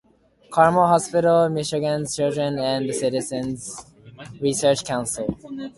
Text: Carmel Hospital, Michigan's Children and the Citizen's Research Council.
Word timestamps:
Carmel 0.51 0.87
Hospital, 0.87 1.47
Michigan's 1.49 2.15
Children 2.15 2.57
and 2.57 2.89
the 2.89 2.93
Citizen's 2.93 3.85
Research 4.41 4.83
Council. 4.83 5.37